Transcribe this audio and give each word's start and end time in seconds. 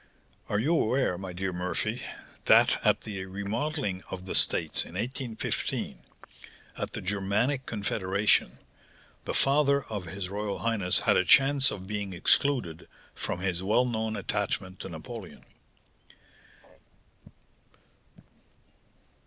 Are 0.49 0.57
you 0.57 0.73
aware, 0.73 1.15
my 1.15 1.31
dear 1.31 1.53
Murphy, 1.53 2.01
that 2.45 2.83
at 2.83 3.01
the 3.01 3.23
remodelling 3.27 4.01
of 4.09 4.25
the 4.25 4.33
States 4.33 4.83
in 4.83 4.95
1815, 4.95 5.99
at 6.75 6.93
the 6.93 7.01
Germanic 7.03 7.67
confederation, 7.67 8.57
the 9.25 9.35
father 9.35 9.83
of 9.83 10.05
his 10.05 10.27
royal 10.27 10.57
highness 10.57 11.01
had 11.01 11.17
a 11.17 11.23
chance 11.23 11.69
of 11.69 11.85
being 11.85 12.13
excluded, 12.13 12.87
from 13.13 13.41
his 13.41 13.61
well 13.61 13.85
known 13.85 14.15
attachment 14.15 14.79
to 14.79 14.89
Napoleon? 14.89 15.43